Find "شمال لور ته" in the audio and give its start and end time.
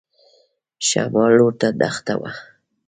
0.87-1.67